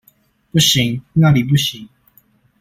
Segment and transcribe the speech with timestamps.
[0.49, 1.87] 不行，那裡不行